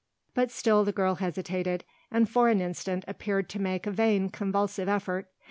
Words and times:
But 0.33 0.49
still 0.49 0.83
the 0.83 0.91
girl 0.91 1.13
hesitated, 1.21 1.83
and 2.09 2.27
for 2.27 2.49
an 2.49 2.59
instant 2.59 3.05
appeared 3.07 3.47
to 3.49 3.59
make 3.61 3.85
a 3.85 3.91
vain, 3.91 4.29
convulsive 4.29 4.89
effort. 4.89 5.27